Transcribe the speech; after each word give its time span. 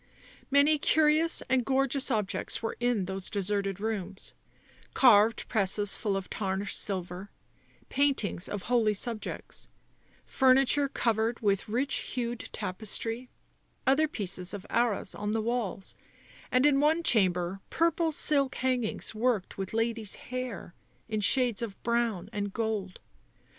Many 0.49 0.79
curious 0.79 1.43
and 1.47 1.63
gorgeous 1.63 2.09
objects 2.09 2.63
were 2.63 2.75
in 2.79 3.05
those 3.05 3.29
deserted 3.29 3.79
rooms; 3.79 4.33
carved 4.95 5.47
presses 5.47 5.95
full 5.95 6.17
of 6.17 6.27
tarnished 6.27 6.79
silver, 6.79 7.29
paintings 7.87 8.49
of 8.49 8.63
holy 8.63 8.95
subjects, 8.95 9.67
fur 10.25 10.55
niture 10.55 10.91
covered 10.91 11.41
with 11.41 11.69
rich 11.69 11.93
hued 12.15 12.49
tapestry, 12.51 13.29
other 13.85 14.07
pieces 14.07 14.55
of 14.55 14.65
arras 14.71 15.13
on 15.13 15.33
the 15.33 15.39
walls, 15.41 15.93
and 16.51 16.65
in 16.65 16.79
one 16.79 17.03
chamber 17.03 17.59
purple 17.69 18.11
silk 18.11 18.55
hangings 18.55 19.13
worked 19.13 19.59
with 19.59 19.71
ladies* 19.71 20.15
hair 20.15 20.73
in 21.07 21.21
shades 21.21 21.61
of 21.61 21.79
brown 21.83 22.27
and 22.33 22.53
gold. 22.53 22.99